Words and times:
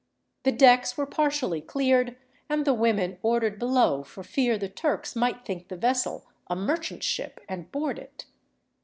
The 0.45 0.51
decks 0.51 0.97
were 0.97 1.05
partially 1.05 1.61
cleared, 1.61 2.17
and 2.49 2.65
the 2.65 2.73
women 2.73 3.19
ordered 3.21 3.59
below 3.59 4.01
for 4.01 4.23
fear 4.23 4.57
the 4.57 4.67
Turks 4.67 5.15
might 5.15 5.45
think 5.45 5.67
the 5.67 5.77
vessel 5.77 6.25
a 6.47 6.55
merchant 6.55 7.03
ship 7.03 7.39
and 7.47 7.71
board 7.71 7.99
it. 7.99 8.25